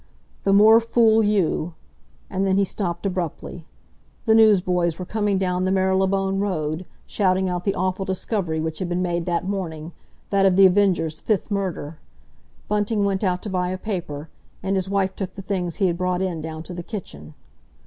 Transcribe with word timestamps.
"The 0.45 0.51
more 0.51 0.79
fool 0.79 1.21
you!" 1.21 1.75
And 2.27 2.47
then 2.47 2.57
he 2.57 2.65
stopped 2.65 3.05
abruptly. 3.05 3.67
The 4.25 4.33
newsboys 4.33 4.97
were 4.97 5.05
coming 5.05 5.37
down 5.37 5.63
the 5.65 5.71
Marylebone 5.71 6.39
Road, 6.39 6.87
shouting 7.05 7.47
out 7.47 7.65
the 7.65 7.75
awful 7.75 8.03
discovery 8.03 8.59
which 8.59 8.79
had 8.79 8.89
been 8.89 9.03
made 9.03 9.27
that 9.27 9.47
morning—that 9.47 10.43
of 10.43 10.55
The 10.55 10.65
Avenger's 10.65 11.21
fifth 11.21 11.51
murder. 11.51 11.99
Bunting 12.67 13.05
went 13.05 13.23
out 13.23 13.43
to 13.43 13.49
buy 13.51 13.69
a 13.69 13.77
paper, 13.77 14.27
and 14.63 14.75
his 14.75 14.89
wife 14.89 15.15
took 15.15 15.35
the 15.35 15.43
things 15.43 15.75
he 15.75 15.85
had 15.85 15.99
brought 15.99 16.23
in 16.23 16.41
down 16.41 16.63
to 16.63 16.73
the 16.73 16.81
kitchen. 16.81 17.35